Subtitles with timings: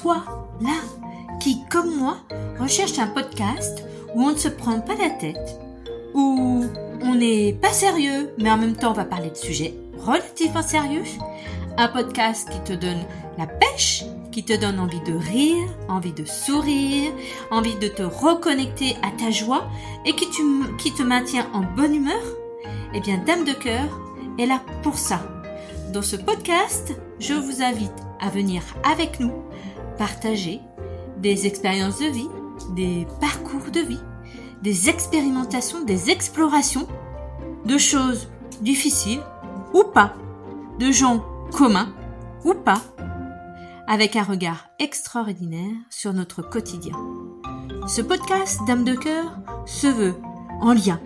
[0.00, 0.22] toi,
[0.60, 0.78] là,
[1.40, 2.16] qui, comme moi,
[2.58, 3.84] recherche un podcast
[4.14, 5.60] où on ne se prend pas la tête,
[6.14, 6.64] où
[7.02, 11.04] on n'est pas sérieux, mais en même temps on va parler de sujets relativement sérieux,
[11.76, 13.04] un podcast qui te donne
[13.38, 17.12] la pêche, qui te donne envie de rire, envie de sourire,
[17.50, 19.68] envie de te reconnecter à ta joie
[20.06, 22.22] et qui, te maintient en bonne humeur,
[22.94, 24.00] eh bien Dame de cœur
[24.38, 25.20] est là pour ça.
[25.92, 29.32] Dans ce podcast, je vous invite à venir avec nous
[30.00, 30.62] partager
[31.18, 32.30] des expériences de vie,
[32.74, 34.00] des parcours de vie,
[34.62, 36.88] des expérimentations, des explorations
[37.66, 38.30] de choses
[38.62, 39.20] difficiles
[39.74, 40.14] ou pas,
[40.78, 41.92] de gens communs
[42.46, 42.80] ou pas,
[43.86, 46.96] avec un regard extraordinaire sur notre quotidien.
[47.86, 50.14] Ce podcast Dame de cœur se veut
[50.62, 50.98] en lien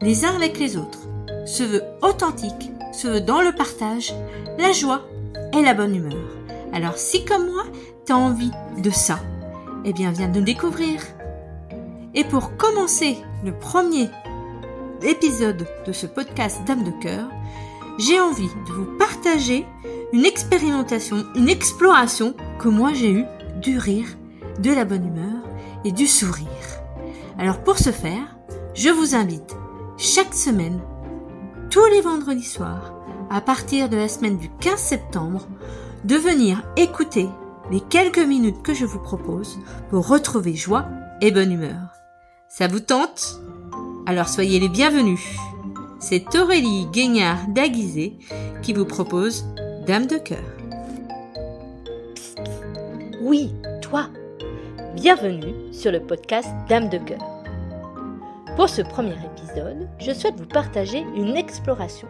[0.00, 1.06] les uns avec les autres,
[1.46, 4.12] se veut authentique, se veut dans le partage,
[4.58, 5.02] la joie
[5.56, 6.29] et la bonne humeur.
[6.72, 7.64] Alors si comme moi,
[8.06, 9.18] tu as envie de ça,
[9.84, 11.00] eh bien viens nous découvrir.
[12.14, 14.08] Et pour commencer le premier
[15.02, 17.28] épisode de ce podcast Dame de cœur,
[17.98, 19.66] j'ai envie de vous partager
[20.12, 23.24] une expérimentation, une exploration que moi j'ai eue
[23.60, 24.08] du rire,
[24.58, 25.42] de la bonne humeur
[25.84, 26.46] et du sourire.
[27.38, 28.36] Alors pour ce faire,
[28.74, 29.56] je vous invite
[29.96, 30.80] chaque semaine,
[31.70, 32.94] tous les vendredis soirs,
[33.30, 35.46] à partir de la semaine du 15 septembre,
[36.04, 37.28] de venir écouter
[37.70, 39.58] les quelques minutes que je vous propose
[39.90, 40.86] pour retrouver joie
[41.20, 41.92] et bonne humeur.
[42.48, 43.40] Ça vous tente?
[44.06, 45.36] Alors soyez les bienvenus.
[45.98, 48.18] C'est Aurélie Guignard d'Aguisé
[48.62, 49.44] qui vous propose
[49.86, 50.38] Dame de cœur.
[53.20, 54.06] Oui, toi.
[54.94, 57.22] Bienvenue sur le podcast Dame de cœur.
[58.56, 62.08] Pour ce premier épisode, je souhaite vous partager une exploration,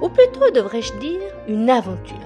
[0.00, 2.16] ou plutôt devrais-je dire une aventure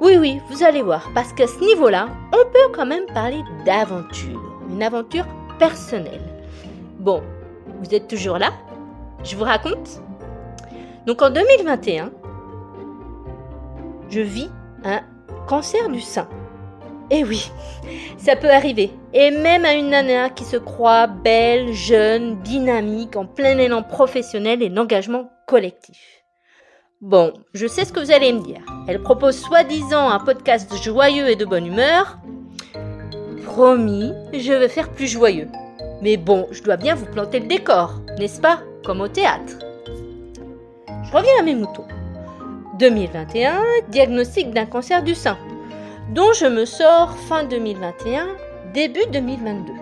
[0.00, 4.42] oui, oui, vous allez voir, parce qu'à ce niveau-là, on peut quand même parler d'aventure,
[4.68, 5.26] une aventure
[5.58, 6.20] personnelle.
[6.98, 7.22] Bon,
[7.80, 8.52] vous êtes toujours là
[9.22, 10.02] Je vous raconte
[11.06, 12.10] Donc en 2021,
[14.10, 14.50] je vis
[14.84, 15.00] un
[15.46, 16.28] cancer du sein.
[17.10, 17.50] Eh oui,
[18.16, 18.90] ça peut arriver.
[19.12, 24.62] Et même à une nana qui se croit belle, jeune, dynamique, en plein élan professionnel
[24.62, 26.23] et d'engagement collectif.
[27.04, 28.62] Bon, je sais ce que vous allez me dire.
[28.88, 32.16] Elle propose soi-disant un podcast joyeux et de bonne humeur.
[33.44, 35.48] Promis, je vais faire plus joyeux.
[36.00, 39.58] Mais bon, je dois bien vous planter le décor, n'est-ce pas Comme au théâtre?
[40.88, 41.84] Je reviens à mes moutons.
[42.78, 43.60] 2021,
[43.90, 45.36] diagnostic d'un cancer du sein,
[46.14, 48.28] dont je me sors fin 2021,
[48.72, 49.72] début 2022.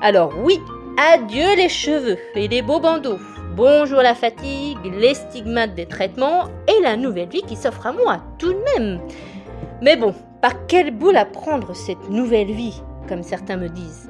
[0.00, 0.60] Alors oui,
[0.96, 3.18] adieu les cheveux et les beaux bandeaux.
[3.56, 8.22] Bonjour la fatigue, les stigmates des traitements et la nouvelle vie qui s'offre à moi
[8.38, 9.00] tout de même.
[9.82, 14.08] Mais bon, par quelle boule à prendre cette nouvelle vie, comme certains me disent?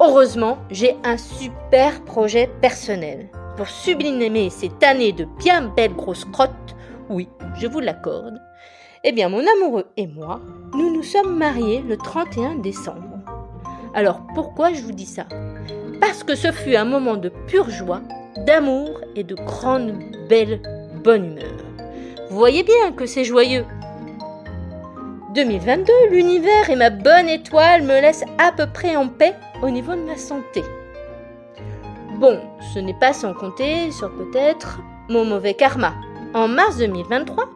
[0.00, 3.28] Heureusement, j'ai un super projet personnel.
[3.56, 6.76] Pour sublimer cette année de bien belles grosses crottes,
[7.10, 7.28] oui,
[7.58, 8.40] je vous l'accorde,
[9.02, 10.40] eh bien mon amoureux et moi,
[10.74, 13.18] nous nous sommes mariés le 31 décembre.
[13.94, 15.26] Alors pourquoi je vous dis ça?
[16.02, 18.00] Parce que ce fut un moment de pure joie,
[18.44, 19.92] d'amour et de grande
[20.28, 20.60] belle
[21.04, 21.54] bonne humeur.
[22.28, 23.64] Vous voyez bien que c'est joyeux.
[25.36, 29.92] 2022, l'univers et ma bonne étoile me laissent à peu près en paix au niveau
[29.92, 30.64] de ma santé.
[32.18, 32.40] Bon,
[32.74, 35.94] ce n'est pas sans compter sur peut-être mon mauvais karma.
[36.34, 37.48] En mars 2023,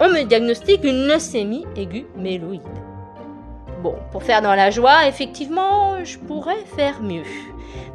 [0.00, 2.83] on me diagnostique une leucémie aiguë méloïde.
[3.84, 7.24] Bon, pour faire dans la joie, effectivement, je pourrais faire mieux.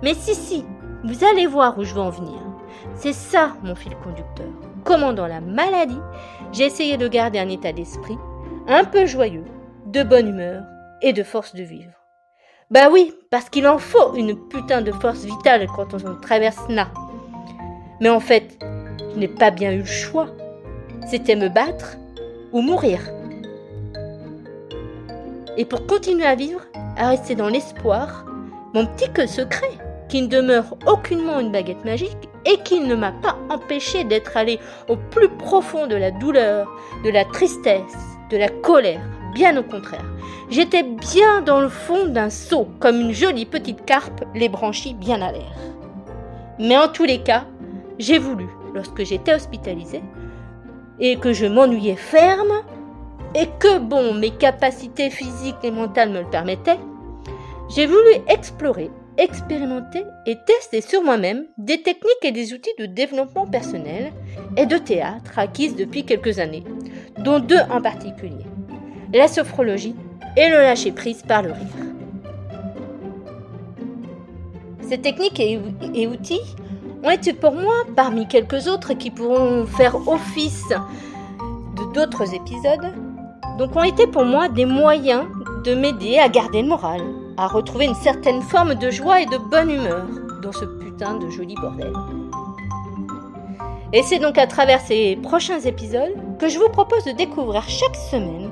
[0.04, 0.64] Mais si, si,
[1.04, 2.38] vous allez voir où je veux en venir.
[2.94, 4.52] C'est ça mon fil conducteur.
[4.84, 5.98] Comment dans la maladie,
[6.52, 8.20] j'ai essayé de garder un état d'esprit
[8.68, 9.46] un peu joyeux,
[9.88, 10.62] de bonne humeur
[11.02, 11.94] et de force de vivre.
[12.70, 16.90] Bah oui, parce qu'il en faut une putain de force vitale quand on traverse là.
[18.00, 18.60] Mais en fait,
[19.16, 20.28] je n'ai pas bien eu le choix.
[21.08, 21.98] C'était me battre
[22.52, 23.00] ou mourir.
[25.60, 26.62] Et pour continuer à vivre,
[26.96, 28.24] à rester dans l'espoir,
[28.74, 29.72] mon petit secret,
[30.08, 34.58] qui ne demeure aucunement une baguette magique et qui ne m'a pas empêché d'être allé
[34.88, 36.72] au plus profond de la douleur,
[37.04, 37.98] de la tristesse,
[38.32, 39.02] de la colère,
[39.36, 40.06] bien au contraire.
[40.50, 45.22] J'étais bien dans le fond d'un seau, comme une jolie petite carpe, les branchies bien
[45.22, 45.58] à l'air.
[46.58, 47.44] Mais en tous les cas,
[47.98, 50.04] j'ai voulu, lorsque j'étais hospitalisée,
[51.02, 52.64] et que je m'ennuyais ferme,
[53.36, 56.80] et que, bon, mes capacités physiques et mentales me le permettaient,
[57.70, 63.46] j'ai voulu explorer, expérimenter et tester sur moi-même des techniques et des outils de développement
[63.46, 64.12] personnel
[64.58, 66.64] et de théâtre acquises depuis quelques années,
[67.20, 68.46] dont deux en particulier,
[69.14, 69.96] la sophrologie
[70.36, 71.90] et le lâcher prise par le rire.
[74.82, 76.42] Ces techniques et, outils
[77.04, 82.92] ont été pour moi, parmi quelques autres qui pourront faire office de d'autres épisodes,
[83.60, 85.26] donc ont été pour moi des moyens
[85.66, 87.02] de m'aider à garder le moral,
[87.36, 90.06] à retrouver une certaine forme de joie et de bonne humeur
[90.42, 91.92] dans ce putain de joli bordel.
[93.92, 97.98] Et c'est donc à travers ces prochains épisodes que je vous propose de découvrir chaque
[97.98, 98.50] semaine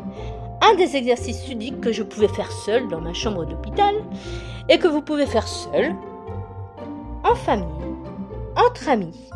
[0.62, 3.96] un des exercices ludiques que je pouvais faire seul dans ma chambre d'hôpital
[4.68, 5.96] et que vous pouvez faire seul,
[7.24, 7.66] en famille,
[8.58, 9.30] entre amis.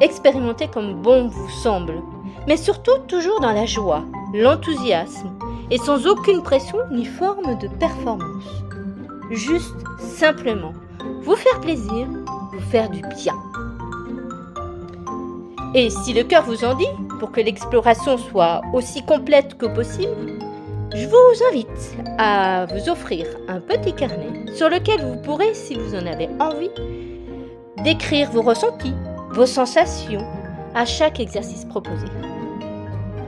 [0.00, 2.02] Expérimentez comme bon vous semble,
[2.48, 4.04] mais surtout toujours dans la joie,
[4.42, 5.30] l'enthousiasme
[5.70, 8.44] et sans aucune pression ni forme de performance.
[9.30, 10.72] Juste simplement
[11.22, 12.06] vous faire plaisir,
[12.52, 13.34] vous faire du bien.
[15.74, 16.86] Et si le cœur vous en dit,
[17.18, 20.38] pour que l'exploration soit aussi complète que possible,
[20.94, 25.94] je vous invite à vous offrir un petit carnet sur lequel vous pourrez, si vous
[25.94, 26.70] en avez envie,
[27.84, 28.94] décrire vos ressentis,
[29.32, 30.24] vos sensations
[30.74, 32.06] à chaque exercice proposé.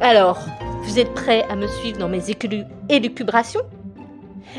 [0.01, 0.39] Alors,
[0.83, 2.23] vous êtes prêts à me suivre dans mes
[2.89, 3.63] élucubrations?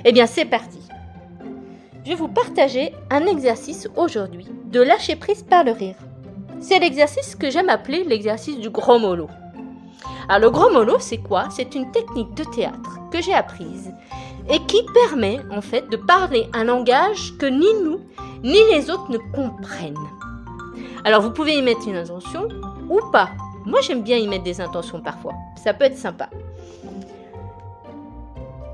[0.05, 0.79] Eh bien, c'est parti.
[2.03, 5.95] Je vais vous partager un exercice aujourd'hui de lâcher prise par le rire.
[6.59, 9.27] C'est l'exercice que j'aime appeler l'exercice du gros mollo.
[10.27, 11.47] Alors le gros mollo, c'est quoi?
[11.49, 13.91] C'est une technique de théâtre que j'ai apprise
[14.49, 17.99] et qui permet en fait de parler un langage que ni nous
[18.43, 19.95] ni les autres ne comprennent.
[21.03, 22.47] Alors vous pouvez y mettre une intention
[22.89, 23.29] ou pas.
[23.65, 25.33] Moi j'aime bien y mettre des intentions parfois.
[25.55, 26.29] Ça peut être sympa.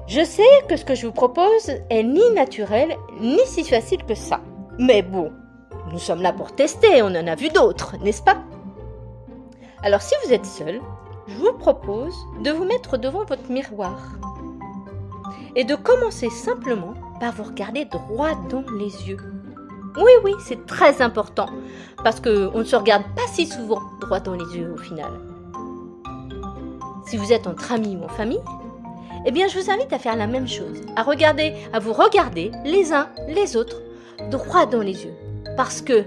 [0.08, 4.14] Je sais que ce que je vous propose est ni naturel ni si facile que
[4.14, 4.40] ça.
[4.78, 5.32] Mais bon,
[5.92, 8.38] nous sommes là pour tester, on en a vu d'autres, n'est-ce pas?
[9.84, 10.80] Alors si vous êtes seul,
[11.28, 13.98] je vous propose de vous mettre devant votre miroir
[15.56, 19.35] et de commencer simplement par vous regarder droit dans les yeux.
[19.98, 21.48] Oui, oui, c'est très important
[22.04, 25.12] parce qu'on ne se regarde pas si souvent droit dans les yeux au final.
[27.08, 28.42] Si vous êtes entre amis ou en famille,
[29.26, 32.52] eh bien je vous invite à faire la même chose, à regarder, à vous regarder
[32.64, 33.82] les uns les autres
[34.30, 35.14] droit dans les yeux.
[35.56, 36.06] Parce que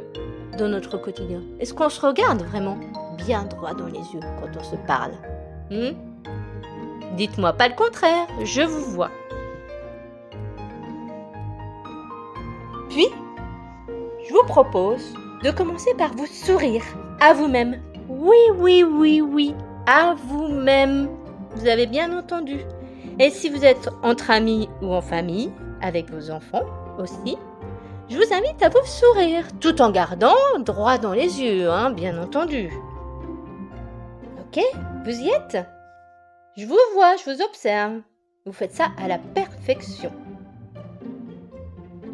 [0.59, 2.79] dans notre quotidien, est-ce qu'on se regarde vraiment
[3.17, 5.13] bien droit dans les yeux quand on se parle?
[5.71, 5.97] Hmm?
[7.17, 9.11] Dites-moi pas le contraire, je vous vois.
[14.49, 15.15] Propose
[15.45, 16.83] de commencer par vous sourire
[17.21, 17.81] à vous-même.
[18.09, 19.55] Oui, oui, oui, oui,
[19.87, 21.09] à vous-même.
[21.55, 22.61] Vous avez bien entendu.
[23.19, 25.53] Et si vous êtes entre amis ou en famille,
[25.83, 26.65] avec vos enfants
[26.99, 27.37] aussi,
[28.09, 32.21] je vous invite à vous sourire, tout en gardant droit dans les yeux, hein, bien
[32.21, 32.71] entendu.
[34.41, 34.63] Ok?
[35.05, 35.59] Vous y êtes?
[36.57, 38.01] Je vous vois, je vous observe.
[38.47, 40.11] Vous faites ça à la perfection.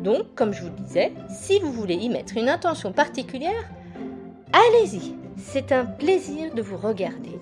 [0.04, 3.64] Donc, comme je vous le disais, si vous voulez y mettre une intention particulière,
[4.52, 5.14] allez-y.
[5.38, 7.40] C'est un plaisir de vous regarder.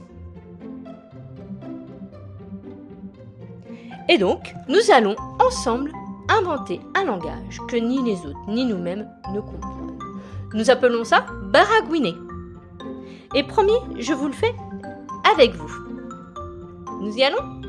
[4.09, 5.91] Et donc, nous allons ensemble
[6.29, 9.99] inventer un langage que ni les autres ni nous-mêmes ne comprennent.
[10.55, 12.15] Nous appelons ça baragouiner.
[13.35, 14.55] Et promis, je vous le fais
[15.35, 15.73] avec vous.
[17.01, 17.62] Nous y allons?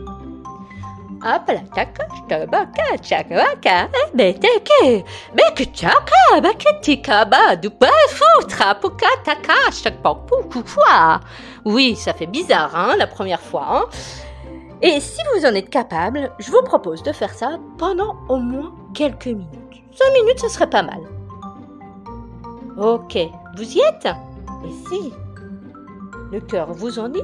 [11.66, 13.86] Oui, ça fait bizarre, hein, la première fois, hein.
[14.82, 18.74] Et si vous en êtes capable, je vous propose de faire ça pendant au moins
[18.94, 19.82] quelques minutes.
[19.94, 21.00] Cinq minutes, ce serait pas mal.
[22.78, 23.18] Ok,
[23.56, 24.10] vous y êtes?
[24.66, 25.14] Et si
[26.32, 27.22] le cœur vous en dit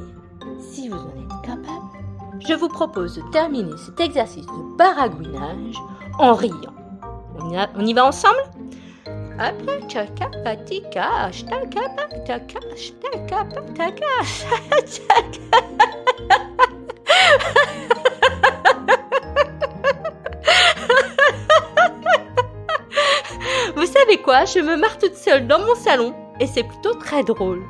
[0.59, 1.88] si vous en êtes capable,
[2.47, 5.75] je vous propose de terminer cet exercice de baragouinage
[6.17, 6.73] en riant.
[7.75, 8.39] On y, va ensemble?
[23.75, 24.45] Vous savez quoi?
[24.45, 27.63] Je me marre toute seule dans mon salon et c'est plutôt très drôle.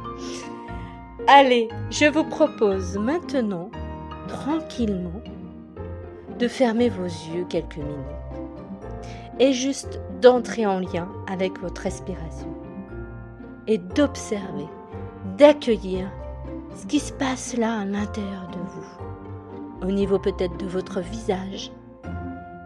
[1.27, 3.69] Allez, je vous propose maintenant,
[4.29, 5.21] tranquillement,
[6.37, 7.95] de fermer vos yeux quelques minutes
[9.39, 12.53] et juste d'entrer en lien avec votre respiration
[13.67, 14.67] et d'observer,
[15.37, 16.09] d'accueillir
[16.75, 21.71] ce qui se passe là à l'intérieur de vous, au niveau peut-être de votre visage,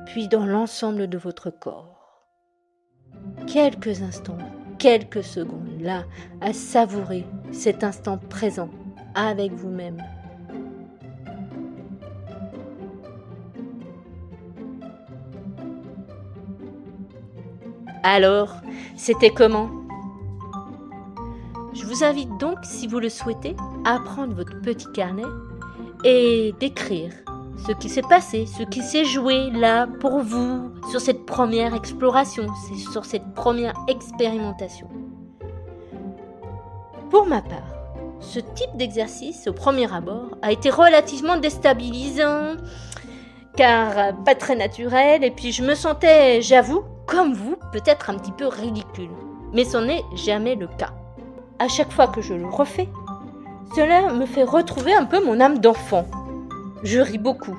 [0.07, 1.89] puis dans l'ensemble de votre corps.
[3.47, 4.37] Quelques instants
[4.83, 6.03] quelques secondes là
[6.41, 8.69] à savourer cet instant présent
[9.15, 9.97] avec vous-même.
[18.03, 18.55] Alors,
[18.97, 19.69] c'était comment
[21.73, 23.55] Je vous invite donc, si vous le souhaitez,
[23.85, 25.23] à prendre votre petit carnet
[26.03, 27.13] et d'écrire
[27.65, 32.47] ce qui s'est passé, ce qui s'est joué là pour vous sur cette première exploration,
[32.91, 34.89] sur cette première expérimentation.
[37.09, 37.73] Pour ma part,
[38.19, 42.55] ce type d'exercice, au premier abord, a été relativement déstabilisant,
[43.55, 48.31] car pas très naturel, et puis je me sentais, j'avoue, comme vous, peut-être un petit
[48.31, 49.11] peu ridicule.
[49.53, 50.93] Mais ce n'est jamais le cas.
[51.59, 52.89] À chaque fois que je le refais,
[53.75, 56.07] cela me fait retrouver un peu mon âme d'enfant.
[56.81, 57.55] Je ris beaucoup.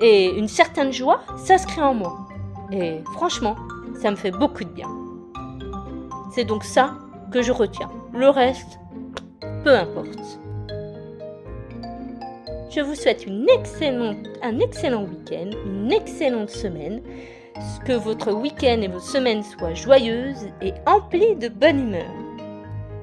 [0.00, 2.18] Et une certaine joie s'inscrit en moi.
[2.70, 3.56] Et franchement,
[3.94, 4.88] ça me fait beaucoup de bien.
[6.30, 6.98] C'est donc ça
[7.32, 7.88] que je retiens.
[8.12, 8.78] Le reste,
[9.64, 10.38] peu importe.
[12.68, 17.00] Je vous souhaite un excellent week-end, une excellente semaine,
[17.84, 22.10] que votre week-end et vos semaines soient joyeuses et emplies de bonne humeur.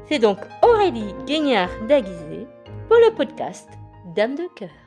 [0.07, 2.47] C'est donc Aurélie Guignard d'Aguisé
[2.87, 3.69] pour le podcast
[4.15, 4.86] Dame de cœur.